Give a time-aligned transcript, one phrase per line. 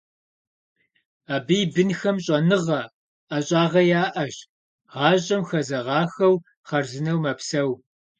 [1.35, 2.81] Абы и бынхэм щӀэныгъэ,
[3.29, 4.35] ӀэщӀагъэ яӀэщ,
[4.95, 6.35] гъащӀэм хэзэгъахэу
[6.67, 7.71] хъарзынэу мэпсэу.